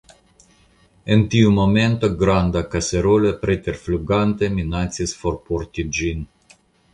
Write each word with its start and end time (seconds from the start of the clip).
En 1.15 1.25
tiu 1.33 1.51
momento 1.57 2.09
granda 2.21 2.63
kaserolo 2.75 3.35
preterflugante 3.43 4.51
minacis 4.57 5.15
forporti 5.21 5.87
ĝin. 6.01 6.27